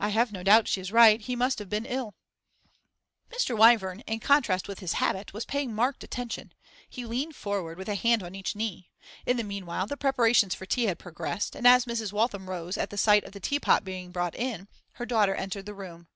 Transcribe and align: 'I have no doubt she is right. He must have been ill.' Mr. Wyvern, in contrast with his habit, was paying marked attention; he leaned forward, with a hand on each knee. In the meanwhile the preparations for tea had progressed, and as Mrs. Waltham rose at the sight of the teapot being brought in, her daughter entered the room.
'I 0.00 0.08
have 0.08 0.32
no 0.32 0.42
doubt 0.42 0.66
she 0.66 0.80
is 0.80 0.90
right. 0.90 1.20
He 1.20 1.36
must 1.36 1.60
have 1.60 1.68
been 1.68 1.86
ill.' 1.86 2.16
Mr. 3.30 3.56
Wyvern, 3.56 4.00
in 4.00 4.18
contrast 4.18 4.66
with 4.66 4.80
his 4.80 4.94
habit, 4.94 5.32
was 5.32 5.44
paying 5.44 5.72
marked 5.72 6.02
attention; 6.02 6.52
he 6.90 7.06
leaned 7.06 7.36
forward, 7.36 7.78
with 7.78 7.88
a 7.88 7.94
hand 7.94 8.24
on 8.24 8.34
each 8.34 8.56
knee. 8.56 8.90
In 9.24 9.36
the 9.36 9.44
meanwhile 9.44 9.86
the 9.86 9.96
preparations 9.96 10.56
for 10.56 10.66
tea 10.66 10.86
had 10.86 10.98
progressed, 10.98 11.54
and 11.54 11.64
as 11.64 11.84
Mrs. 11.84 12.12
Waltham 12.12 12.50
rose 12.50 12.76
at 12.76 12.90
the 12.90 12.98
sight 12.98 13.22
of 13.22 13.30
the 13.30 13.38
teapot 13.38 13.84
being 13.84 14.10
brought 14.10 14.34
in, 14.34 14.66
her 14.94 15.06
daughter 15.06 15.36
entered 15.36 15.66
the 15.66 15.74
room. 15.74 16.08